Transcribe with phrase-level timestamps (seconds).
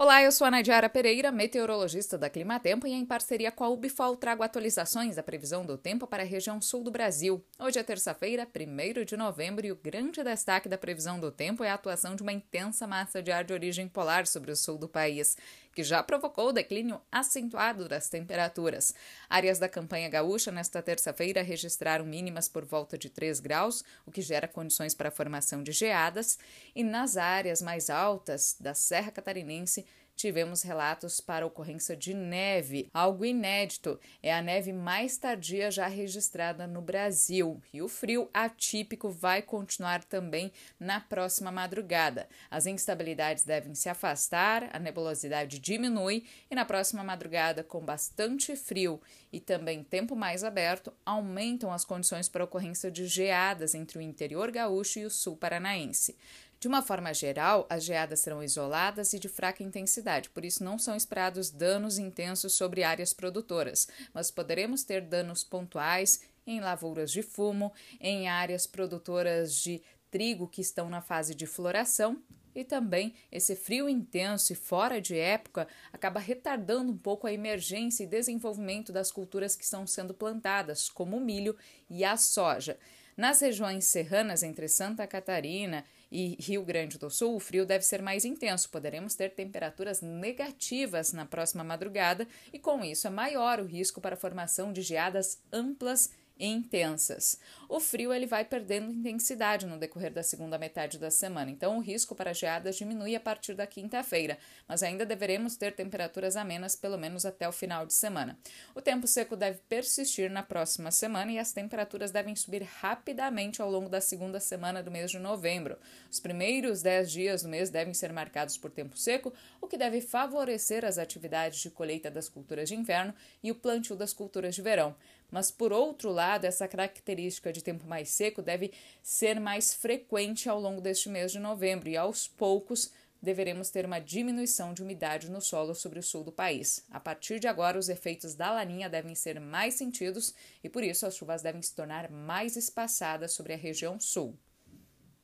[0.00, 4.16] Olá, eu sou a Nadiara Pereira, meteorologista da Climatempo e em parceria com a Ubifol
[4.16, 7.44] trago atualizações da previsão do tempo para a região sul do Brasil.
[7.58, 11.70] Hoje é terça-feira, 1 de novembro e o grande destaque da previsão do tempo é
[11.70, 14.88] a atuação de uma intensa massa de ar de origem polar sobre o sul do
[14.88, 15.36] país,
[15.78, 18.92] que já provocou o declínio acentuado das temperaturas.
[19.30, 24.20] Áreas da campanha gaúcha nesta terça-feira registraram mínimas por volta de 3 graus, o que
[24.20, 26.36] gera condições para a formação de geadas,
[26.74, 29.86] e nas áreas mais altas da Serra Catarinense
[30.18, 33.98] tivemos relatos para ocorrência de neve, algo inédito.
[34.20, 37.62] É a neve mais tardia já registrada no Brasil.
[37.72, 42.28] E o frio atípico vai continuar também na próxima madrugada.
[42.50, 49.00] As instabilidades devem se afastar, a nebulosidade diminui e na próxima madrugada, com bastante frio
[49.32, 54.50] e também tempo mais aberto, aumentam as condições para ocorrência de geadas entre o interior
[54.50, 56.16] gaúcho e o sul paranaense.
[56.60, 60.76] De uma forma geral, as geadas serão isoladas e de fraca intensidade, por isso não
[60.76, 67.22] são esperados danos intensos sobre áreas produtoras, mas poderemos ter danos pontuais em lavouras de
[67.22, 72.20] fumo, em áreas produtoras de trigo que estão na fase de floração
[72.54, 78.02] e também esse frio intenso e fora de época acaba retardando um pouco a emergência
[78.02, 81.56] e desenvolvimento das culturas que estão sendo plantadas, como o milho
[81.88, 82.76] e a soja.
[83.16, 88.00] Nas regiões serranas entre Santa Catarina e Rio Grande do Sul, o frio deve ser
[88.02, 88.70] mais intenso.
[88.70, 94.14] Poderemos ter temperaturas negativas na próxima madrugada e, com isso, é maior o risco para
[94.14, 97.38] a formação de geadas amplas intensas.
[97.68, 101.80] O frio ele vai perdendo intensidade no decorrer da segunda metade da semana, então o
[101.80, 106.96] risco para geadas diminui a partir da quinta-feira, mas ainda deveremos ter temperaturas amenas pelo
[106.96, 108.38] menos até o final de semana.
[108.74, 113.70] O tempo seco deve persistir na próxima semana e as temperaturas devem subir rapidamente ao
[113.70, 115.76] longo da segunda semana do mês de novembro.
[116.10, 120.00] Os primeiros 10 dias do mês devem ser marcados por tempo seco, o que deve
[120.00, 124.62] favorecer as atividades de colheita das culturas de inverno e o plantio das culturas de
[124.62, 124.94] verão.
[125.30, 130.60] Mas, por outro lado, essa característica de tempo mais seco deve ser mais frequente ao
[130.60, 135.40] longo deste mês de novembro e, aos poucos, deveremos ter uma diminuição de umidade no
[135.40, 136.84] solo sobre o sul do país.
[136.90, 141.06] A partir de agora, os efeitos da laninha devem ser mais sentidos e, por isso,
[141.06, 144.38] as chuvas devem se tornar mais espaçadas sobre a região sul.